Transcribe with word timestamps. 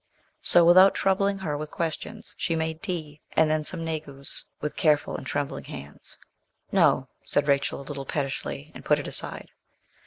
So, 0.41 0.65
without 0.65 0.95
troubling 0.95 1.37
her 1.37 1.55
with 1.55 1.69
questions, 1.69 2.33
she 2.39 2.55
made 2.55 2.81
tea, 2.81 3.21
and 3.33 3.51
then 3.51 3.63
some 3.63 3.85
negus, 3.85 4.45
with 4.59 4.75
careful 4.75 5.15
and 5.15 5.27
trembling 5.27 5.65
hands. 5.65 6.17
'No,' 6.71 7.07
said 7.23 7.47
Rachel, 7.47 7.81
a 7.81 7.83
little 7.83 8.05
pettishly, 8.07 8.71
and 8.73 8.83
put 8.83 8.97
it 8.97 9.05
aside. 9.05 9.49